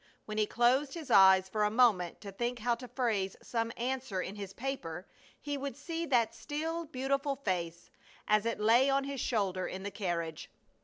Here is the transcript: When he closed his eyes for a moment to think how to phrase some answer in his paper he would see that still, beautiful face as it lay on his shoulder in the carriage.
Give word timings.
When 0.25 0.39
he 0.39 0.47
closed 0.47 0.95
his 0.95 1.11
eyes 1.11 1.47
for 1.47 1.63
a 1.63 1.69
moment 1.69 2.21
to 2.21 2.31
think 2.31 2.57
how 2.57 2.73
to 2.73 2.87
phrase 2.87 3.35
some 3.43 3.71
answer 3.77 4.19
in 4.19 4.33
his 4.35 4.51
paper 4.51 5.05
he 5.39 5.59
would 5.59 5.77
see 5.77 6.07
that 6.07 6.33
still, 6.33 6.85
beautiful 6.85 7.35
face 7.35 7.91
as 8.27 8.47
it 8.47 8.59
lay 8.59 8.89
on 8.89 9.03
his 9.03 9.21
shoulder 9.21 9.67
in 9.67 9.83
the 9.83 9.91
carriage. 9.91 10.49